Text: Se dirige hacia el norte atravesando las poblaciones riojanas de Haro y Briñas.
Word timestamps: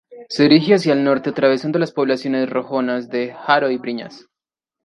Se 0.29 0.41
dirige 0.45 0.73
hacia 0.73 0.93
el 0.93 1.03
norte 1.03 1.29
atravesando 1.29 1.77
las 1.77 1.91
poblaciones 1.91 2.49
riojanas 2.49 3.07
de 3.09 3.33
Haro 3.37 3.69
y 3.69 3.77
Briñas. 3.77 4.25